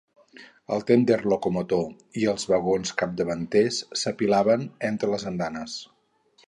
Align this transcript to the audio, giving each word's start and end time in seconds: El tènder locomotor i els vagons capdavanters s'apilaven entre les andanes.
El 0.75 0.79
tènder 0.91 1.17
locomotor 1.33 1.85
i 2.23 2.25
els 2.33 2.47
vagons 2.53 2.95
capdavanters 3.03 3.79
s'apilaven 4.05 4.69
entre 4.93 5.13
les 5.15 5.29
andanes. 5.33 5.83